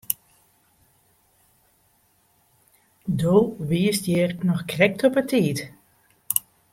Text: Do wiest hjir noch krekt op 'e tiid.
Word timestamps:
Do 3.19 3.55
wiest 3.59 4.05
hjir 4.07 4.31
noch 4.47 4.63
krekt 4.71 5.05
op 5.07 5.13
'e 5.19 5.23
tiid. 5.31 5.59